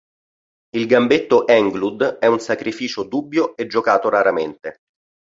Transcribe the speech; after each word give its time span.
Il 0.75 0.87
gambetto 0.87 1.45
Englund 1.45 2.01
è 2.17 2.25
un 2.25 2.39
sacrificio 2.39 3.03
dubbio 3.03 3.55
e 3.55 3.67
giocato 3.67 4.09
raramente. 4.09 4.79